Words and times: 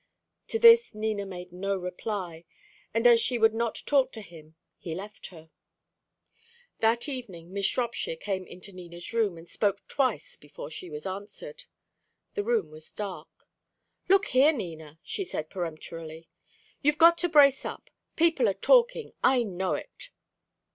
To 0.47 0.57
this 0.57 0.95
Nina 0.95 1.27
made 1.27 1.51
no 1.51 1.77
reply, 1.77 2.45
and 2.91 3.05
as 3.05 3.19
she 3.21 3.37
would 3.37 3.53
not 3.53 3.83
talk 3.85 4.11
to 4.13 4.21
him, 4.21 4.55
he 4.79 4.95
left 4.95 5.27
her. 5.27 5.51
That 6.79 7.07
evening 7.07 7.53
Miss 7.53 7.67
Shropshire 7.67 8.15
came 8.15 8.47
into 8.47 8.73
Nina's 8.73 9.13
room, 9.13 9.37
and 9.37 9.47
spoke 9.47 9.87
twice 9.87 10.35
before 10.37 10.71
she 10.71 10.89
was 10.89 11.05
answered. 11.05 11.65
The 12.33 12.41
room 12.41 12.71
was 12.71 12.91
dark. 12.91 13.29
"Look 14.09 14.25
here, 14.29 14.51
Nina!" 14.51 14.97
she 15.03 15.23
said 15.23 15.51
peremptorily. 15.51 16.27
"You've 16.81 16.97
got 16.97 17.19
to 17.19 17.29
brace 17.29 17.63
up. 17.63 17.91
People 18.15 18.49
are 18.49 18.55
talking. 18.55 19.11
I 19.23 19.43
know 19.43 19.75
it!" 19.75 20.09